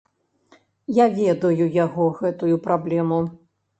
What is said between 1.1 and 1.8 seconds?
ведаю